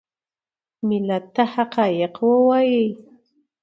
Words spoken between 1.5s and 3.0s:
حقایق ووایي.